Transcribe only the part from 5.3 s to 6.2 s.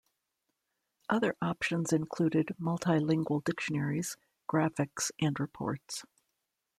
reports.